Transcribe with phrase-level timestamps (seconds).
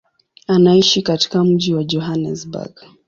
[0.47, 2.71] Anaishi katika mji wa Johannesburg.